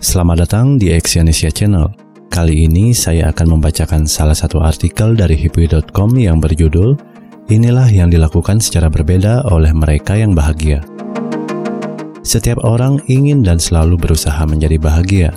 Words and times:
Selamat 0.00 0.48
datang 0.48 0.80
di 0.80 0.88
Exyonesia 0.96 1.52
Channel. 1.52 1.92
Kali 2.32 2.64
ini 2.64 2.96
saya 2.96 3.28
akan 3.36 3.60
membacakan 3.60 4.08
salah 4.08 4.32
satu 4.32 4.64
artikel 4.64 5.12
dari 5.12 5.36
hipwi.com 5.36 6.16
yang 6.16 6.40
berjudul 6.40 6.96
Inilah 7.52 7.84
yang 7.92 8.08
dilakukan 8.08 8.64
secara 8.64 8.88
berbeda 8.88 9.44
oleh 9.52 9.76
mereka 9.76 10.16
yang 10.16 10.32
bahagia. 10.32 10.80
Setiap 12.24 12.64
orang 12.64 12.96
ingin 13.12 13.44
dan 13.44 13.60
selalu 13.60 14.00
berusaha 14.00 14.40
menjadi 14.48 14.80
bahagia. 14.80 15.36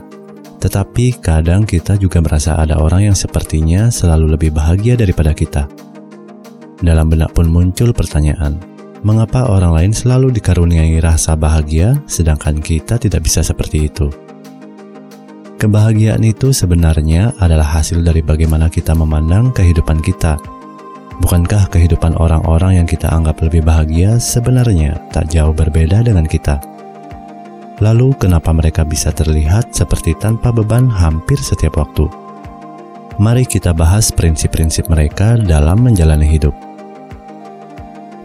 Tetapi 0.64 1.20
kadang 1.20 1.68
kita 1.68 2.00
juga 2.00 2.24
merasa 2.24 2.56
ada 2.56 2.80
orang 2.80 3.12
yang 3.12 3.18
sepertinya 3.20 3.92
selalu 3.92 4.40
lebih 4.40 4.56
bahagia 4.56 4.96
daripada 4.96 5.36
kita. 5.36 5.68
Dalam 6.80 7.12
benak 7.12 7.36
pun 7.36 7.52
muncul 7.52 7.92
pertanyaan, 7.92 8.64
mengapa 9.04 9.44
orang 9.44 9.76
lain 9.76 9.92
selalu 9.92 10.32
dikaruniai 10.32 11.04
rasa 11.04 11.36
bahagia 11.36 12.00
sedangkan 12.08 12.64
kita 12.64 12.96
tidak 12.96 13.28
bisa 13.28 13.44
seperti 13.44 13.92
itu? 13.92 14.08
Kebahagiaan 15.64 16.20
itu 16.28 16.52
sebenarnya 16.52 17.32
adalah 17.40 17.80
hasil 17.80 18.04
dari 18.04 18.20
bagaimana 18.20 18.68
kita 18.68 18.92
memandang 18.92 19.56
kehidupan 19.56 20.04
kita. 20.04 20.36
Bukankah 21.24 21.72
kehidupan 21.72 22.20
orang-orang 22.20 22.84
yang 22.84 22.88
kita 22.90 23.08
anggap 23.08 23.40
lebih 23.40 23.64
bahagia 23.64 24.20
sebenarnya 24.20 25.00
tak 25.16 25.32
jauh 25.32 25.56
berbeda 25.56 26.04
dengan 26.04 26.28
kita? 26.28 26.60
Lalu, 27.80 28.12
kenapa 28.20 28.52
mereka 28.52 28.84
bisa 28.84 29.16
terlihat 29.16 29.72
seperti 29.72 30.12
tanpa 30.20 30.52
beban 30.52 30.92
hampir 30.92 31.40
setiap 31.40 31.80
waktu? 31.80 32.12
Mari 33.24 33.48
kita 33.48 33.72
bahas 33.72 34.12
prinsip-prinsip 34.12 34.92
mereka 34.92 35.40
dalam 35.40 35.80
menjalani 35.80 36.28
hidup. 36.28 36.52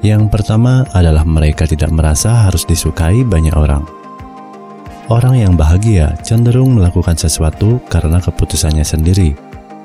Yang 0.03 0.27
pertama 0.27 0.83
adalah 0.91 1.23
mereka 1.23 1.71
tidak 1.71 1.95
merasa 1.95 2.51
harus 2.51 2.67
disukai 2.67 3.23
banyak 3.23 3.55
orang. 3.55 3.98
Orang 5.09 5.41
yang 5.41 5.57
bahagia 5.57 6.13
cenderung 6.21 6.77
melakukan 6.77 7.17
sesuatu 7.17 7.81
karena 7.89 8.21
keputusannya 8.21 8.85
sendiri, 8.85 9.33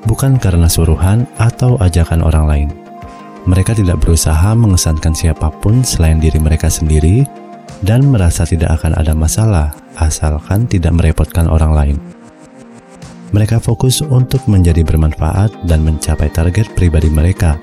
bukan 0.04 0.36
karena 0.36 0.68
suruhan 0.68 1.24
atau 1.40 1.80
ajakan 1.80 2.20
orang 2.20 2.44
lain. 2.44 2.68
Mereka 3.48 3.72
tidak 3.72 4.04
berusaha 4.04 4.52
mengesankan 4.52 5.16
siapa 5.16 5.48
pun 5.64 5.80
selain 5.80 6.20
diri 6.20 6.36
mereka 6.36 6.68
sendiri 6.68 7.24
dan 7.80 8.04
merasa 8.04 8.44
tidak 8.44 8.76
akan 8.76 9.00
ada 9.00 9.16
masalah 9.16 9.72
asalkan 9.96 10.68
tidak 10.68 10.92
merepotkan 10.92 11.48
orang 11.48 11.72
lain. 11.72 11.96
Mereka 13.32 13.64
fokus 13.64 14.04
untuk 14.04 14.44
menjadi 14.44 14.84
bermanfaat 14.84 15.64
dan 15.64 15.88
mencapai 15.88 16.28
target 16.36 16.68
pribadi 16.76 17.08
mereka, 17.08 17.56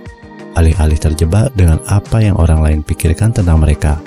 alih-alih 0.57 0.97
terjebak 0.97 1.53
dengan 1.53 1.77
apa 1.85 2.25
yang 2.25 2.41
orang 2.41 2.65
lain 2.65 2.79
pikirkan 2.81 3.29
tentang 3.29 3.61
mereka. 3.61 4.01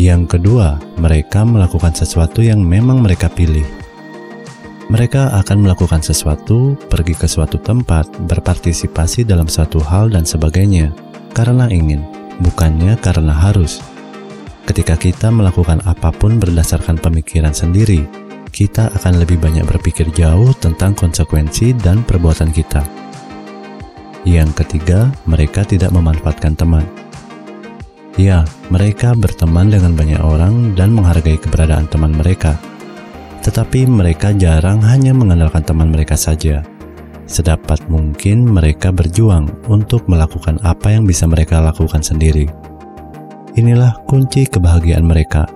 Yang 0.00 0.38
kedua, 0.38 0.80
mereka 0.96 1.44
melakukan 1.44 1.92
sesuatu 1.92 2.40
yang 2.40 2.64
memang 2.64 3.04
mereka 3.04 3.28
pilih. 3.28 3.64
Mereka 4.88 5.36
akan 5.44 5.68
melakukan 5.68 6.00
sesuatu, 6.00 6.76
pergi 6.88 7.12
ke 7.16 7.28
suatu 7.28 7.60
tempat, 7.60 8.08
berpartisipasi 8.28 9.28
dalam 9.28 9.48
suatu 9.48 9.80
hal, 9.80 10.12
dan 10.12 10.24
sebagainya 10.24 10.92
karena 11.36 11.68
ingin, 11.68 12.04
bukannya 12.40 12.96
karena 13.00 13.32
harus. 13.32 13.84
Ketika 14.64 14.96
kita 14.96 15.28
melakukan 15.28 15.80
apa 15.84 16.08
pun 16.12 16.40
berdasarkan 16.40 16.96
pemikiran 16.96 17.52
sendiri, 17.52 18.04
kita 18.52 18.92
akan 18.96 19.20
lebih 19.20 19.40
banyak 19.40 19.64
berpikir 19.64 20.08
jauh 20.12 20.52
tentang 20.60 20.92
konsekuensi 20.96 21.72
dan 21.80 22.04
perbuatan 22.04 22.52
kita. 22.52 22.84
Yang 24.24 24.64
ketiga, 24.64 25.08
mereka 25.24 25.64
tidak 25.64 25.90
memanfaatkan 25.92 26.52
teman 26.54 27.01
Ya, 28.20 28.44
mereka 28.68 29.16
berteman 29.16 29.72
dengan 29.72 29.96
banyak 29.96 30.20
orang 30.20 30.76
dan 30.76 30.92
menghargai 30.92 31.40
keberadaan 31.40 31.88
teman 31.88 32.12
mereka. 32.12 32.60
Tetapi 33.40 33.88
mereka 33.88 34.36
jarang 34.36 34.84
hanya 34.84 35.16
mengandalkan 35.16 35.64
teman 35.64 35.88
mereka 35.88 36.12
saja. 36.14 36.60
Sedapat 37.24 37.80
mungkin 37.88 38.44
mereka 38.44 38.92
berjuang 38.92 39.48
untuk 39.64 40.04
melakukan 40.12 40.60
apa 40.60 40.92
yang 40.92 41.08
bisa 41.08 41.24
mereka 41.24 41.64
lakukan 41.64 42.04
sendiri. 42.04 42.52
Inilah 43.56 44.04
kunci 44.04 44.44
kebahagiaan 44.44 45.08
mereka. 45.08 45.48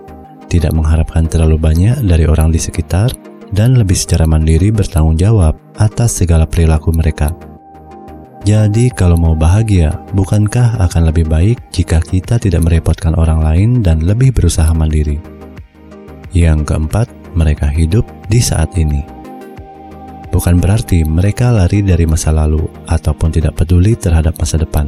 Tidak 0.48 0.72
mengharapkan 0.72 1.28
terlalu 1.28 1.60
banyak 1.60 2.00
dari 2.08 2.24
orang 2.24 2.48
di 2.48 2.60
sekitar 2.62 3.12
dan 3.52 3.76
lebih 3.76 3.94
secara 3.98 4.24
mandiri 4.24 4.72
bertanggung 4.72 5.20
jawab 5.20 5.60
atas 5.76 6.24
segala 6.24 6.48
perilaku 6.48 6.88
mereka. 6.96 7.36
Jadi, 8.46 8.94
kalau 8.94 9.18
mau 9.18 9.34
bahagia, 9.34 9.90
bukankah 10.14 10.78
akan 10.78 11.10
lebih 11.10 11.26
baik 11.26 11.58
jika 11.74 11.98
kita 11.98 12.38
tidak 12.38 12.62
merepotkan 12.62 13.18
orang 13.18 13.42
lain 13.42 13.82
dan 13.82 14.06
lebih 14.06 14.30
berusaha 14.30 14.70
mandiri? 14.70 15.18
Yang 16.30 16.70
keempat, 16.70 17.10
mereka 17.34 17.66
hidup 17.66 18.06
di 18.30 18.38
saat 18.38 18.70
ini. 18.78 19.02
Bukan 20.30 20.62
berarti 20.62 21.02
mereka 21.02 21.50
lari 21.50 21.82
dari 21.82 22.06
masa 22.06 22.30
lalu 22.30 22.62
ataupun 22.86 23.34
tidak 23.34 23.58
peduli 23.58 23.98
terhadap 23.98 24.38
masa 24.38 24.62
depan. 24.62 24.86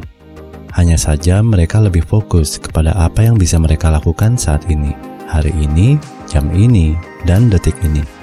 Hanya 0.79 0.95
saja, 0.95 1.43
mereka 1.43 1.83
lebih 1.83 2.07
fokus 2.07 2.63
kepada 2.63 2.95
apa 2.95 3.27
yang 3.27 3.35
bisa 3.35 3.59
mereka 3.59 3.91
lakukan 3.91 4.39
saat 4.39 4.71
ini, 4.71 4.95
hari 5.27 5.51
ini, 5.59 5.99
jam 6.31 6.47
ini, 6.55 6.95
dan 7.27 7.51
detik 7.51 7.75
ini. 7.83 8.18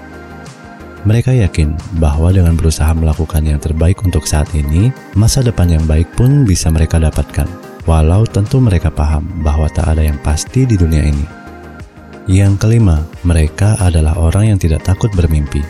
Mereka 1.06 1.38
yakin 1.38 2.02
bahwa 2.02 2.34
dengan 2.34 2.58
berusaha 2.58 2.90
melakukan 2.98 3.46
yang 3.46 3.62
terbaik 3.62 4.02
untuk 4.02 4.26
saat 4.26 4.50
ini, 4.58 4.90
masa 5.14 5.46
depan 5.46 5.70
yang 5.70 5.86
baik 5.86 6.10
pun 6.18 6.50
bisa 6.50 6.74
mereka 6.74 6.98
dapatkan. 6.98 7.46
Walau 7.86 8.26
tentu 8.26 8.58
mereka 8.58 8.90
paham 8.90 9.46
bahwa 9.46 9.70
tak 9.70 9.86
ada 9.86 10.02
yang 10.02 10.18
pasti 10.26 10.66
di 10.66 10.74
dunia 10.74 11.06
ini. 11.06 11.26
Yang 12.26 12.58
kelima, 12.58 13.06
mereka 13.22 13.78
adalah 13.78 14.18
orang 14.18 14.50
yang 14.50 14.58
tidak 14.58 14.82
takut 14.82 15.14
bermimpi. 15.14 15.62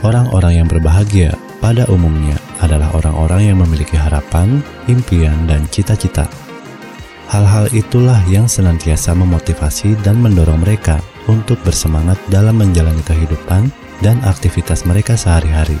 Orang-orang 0.00 0.64
yang 0.64 0.68
berbahagia 0.72 1.36
pada 1.60 1.84
umumnya 1.92 2.40
adalah 2.64 2.96
orang-orang 2.96 3.52
yang 3.52 3.60
memiliki 3.60 4.00
harapan, 4.00 4.64
impian, 4.88 5.36
dan 5.44 5.68
cita-cita. 5.68 6.24
Hal-hal 7.32 7.72
itulah 7.72 8.20
yang 8.28 8.44
senantiasa 8.44 9.16
memotivasi 9.16 9.96
dan 10.04 10.20
mendorong 10.20 10.60
mereka 10.60 11.00
untuk 11.24 11.56
bersemangat 11.64 12.20
dalam 12.28 12.60
menjalani 12.60 13.00
kehidupan 13.00 13.72
dan 14.04 14.20
aktivitas 14.28 14.84
mereka 14.84 15.16
sehari-hari. 15.16 15.76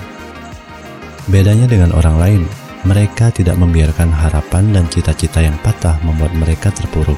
Bedanya 1.28 1.68
dengan 1.68 1.92
orang 1.92 2.16
lain, 2.20 2.42
mereka 2.84 3.32
tidak 3.32 3.56
membiarkan 3.56 4.12
harapan 4.12 4.72
dan 4.72 4.84
cita-cita 4.92 5.40
yang 5.40 5.56
patah 5.64 5.96
membuat 6.04 6.36
mereka 6.36 6.68
terpuruk. 6.68 7.16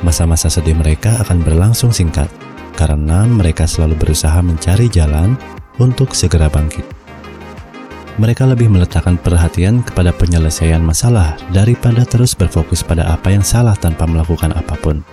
Masa-masa 0.00 0.48
sedih 0.48 0.76
mereka 0.76 1.20
akan 1.20 1.44
berlangsung 1.44 1.92
singkat 1.92 2.28
karena 2.76 3.24
mereka 3.24 3.64
selalu 3.68 3.96
berusaha 3.96 4.40
mencari 4.40 4.88
jalan 4.88 5.36
untuk 5.76 6.12
segera 6.16 6.48
bangkit. 6.48 6.95
Mereka 8.16 8.48
lebih 8.48 8.72
meletakkan 8.72 9.20
perhatian 9.20 9.84
kepada 9.84 10.08
penyelesaian 10.08 10.80
masalah 10.80 11.36
daripada 11.52 12.00
terus 12.08 12.32
berfokus 12.32 12.80
pada 12.80 13.04
apa 13.12 13.28
yang 13.28 13.44
salah 13.44 13.76
tanpa 13.76 14.08
melakukan 14.08 14.56
apa 14.56 14.72
pun. 14.80 15.04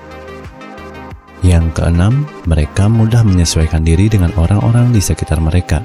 Yang 1.44 1.76
keenam, 1.76 2.24
mereka 2.48 2.88
mudah 2.88 3.20
menyesuaikan 3.28 3.84
diri 3.84 4.08
dengan 4.08 4.32
orang-orang 4.40 4.96
di 4.96 5.04
sekitar 5.04 5.44
mereka. 5.44 5.84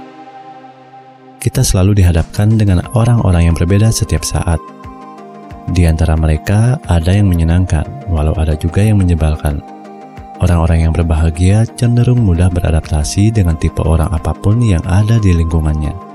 Kita 1.42 1.66
selalu 1.66 1.98
dihadapkan 1.98 2.54
dengan 2.54 2.86
orang-orang 2.94 3.50
yang 3.50 3.56
berbeda 3.58 3.90
setiap 3.90 4.22
saat. 4.22 4.62
Di 5.74 5.90
antara 5.90 6.14
mereka 6.14 6.78
ada 6.86 7.10
yang 7.10 7.26
menyenangkan, 7.26 8.06
walau 8.06 8.38
ada 8.38 8.54
juga 8.54 8.86
yang 8.86 9.02
menyebalkan. 9.02 9.58
Orang-orang 10.38 10.86
yang 10.86 10.94
berbahagia 10.94 11.66
cenderung 11.74 12.22
mudah 12.22 12.46
beradaptasi 12.46 13.34
dengan 13.34 13.58
tipe 13.58 13.82
orang 13.82 14.06
apa 14.14 14.30
pun 14.38 14.62
yang 14.62 14.86
ada 14.86 15.18
di 15.18 15.34
lingkungannya. 15.34 16.07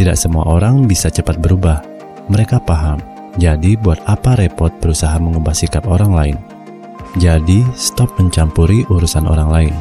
Tidak 0.00 0.16
semua 0.16 0.48
orang 0.48 0.88
bisa 0.88 1.12
cepat 1.12 1.36
berubah. 1.36 1.84
Mereka 2.32 2.64
paham, 2.64 3.04
jadi 3.36 3.76
buat 3.76 4.00
apa 4.08 4.32
repot 4.32 4.72
berusaha 4.80 5.12
mengubah 5.20 5.52
sikap 5.52 5.84
orang 5.84 6.16
lain? 6.16 6.36
Jadi, 7.20 7.60
stop 7.76 8.16
mencampuri 8.16 8.88
urusan 8.88 9.28
orang 9.28 9.52
lain. 9.52 9.74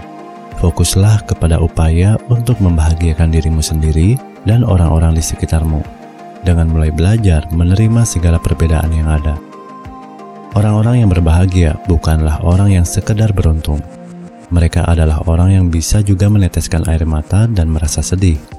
Fokuslah 0.60 1.24
kepada 1.24 1.64
upaya 1.64 2.20
untuk 2.28 2.60
membahagiakan 2.60 3.32
dirimu 3.32 3.64
sendiri 3.64 4.20
dan 4.44 4.68
orang-orang 4.68 5.16
di 5.16 5.24
sekitarmu 5.24 5.80
dengan 6.44 6.68
mulai 6.68 6.92
belajar 6.92 7.48
menerima 7.56 8.04
segala 8.04 8.44
perbedaan 8.44 8.92
yang 8.92 9.08
ada. 9.08 9.40
Orang-orang 10.52 11.00
yang 11.00 11.08
berbahagia 11.08 11.80
bukanlah 11.88 12.44
orang 12.44 12.76
yang 12.76 12.84
sekedar 12.84 13.32
beruntung. 13.32 13.80
Mereka 14.52 14.84
adalah 14.84 15.24
orang 15.32 15.56
yang 15.56 15.66
bisa 15.72 16.04
juga 16.04 16.28
meneteskan 16.28 16.92
air 16.92 17.08
mata 17.08 17.48
dan 17.48 17.72
merasa 17.72 18.04
sedih. 18.04 18.59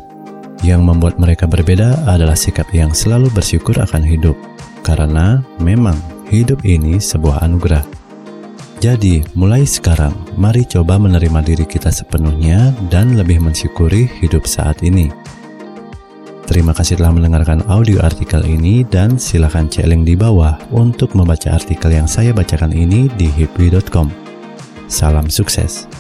Yang 0.61 0.81
membuat 0.85 1.17
mereka 1.17 1.49
berbeda 1.49 2.05
adalah 2.05 2.37
sikap 2.37 2.69
yang 2.77 2.93
selalu 2.93 3.33
bersyukur 3.33 3.81
akan 3.81 4.05
hidup, 4.05 4.37
karena 4.85 5.41
memang 5.57 5.97
hidup 6.29 6.61
ini 6.69 7.01
sebuah 7.01 7.41
anugerah. 7.41 7.85
Jadi, 8.81 9.21
mulai 9.37 9.69
sekarang, 9.69 10.17
mari 10.41 10.65
coba 10.65 10.97
menerima 10.97 11.45
diri 11.45 11.69
kita 11.69 11.93
sepenuhnya 11.93 12.73
dan 12.89 13.13
lebih 13.13 13.41
mensyukuri 13.41 14.09
hidup 14.21 14.49
saat 14.49 14.81
ini. 14.81 15.13
Terima 16.49 16.75
kasih 16.75 16.97
telah 16.99 17.13
mendengarkan 17.13 17.63
audio 17.69 18.03
artikel 18.03 18.43
ini 18.43 18.83
dan 18.83 19.21
silakan 19.21 19.69
cek 19.69 19.87
link 19.87 20.09
di 20.09 20.17
bawah 20.17 20.59
untuk 20.73 21.13
membaca 21.15 21.53
artikel 21.55 21.93
yang 21.93 22.09
saya 22.09 22.33
bacakan 22.35 22.73
ini 22.73 23.07
di 23.15 23.29
hipwi.com. 23.31 24.11
Salam 24.91 25.31
sukses. 25.31 26.00